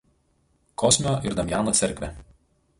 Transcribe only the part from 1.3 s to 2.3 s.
Damjano cerkvė.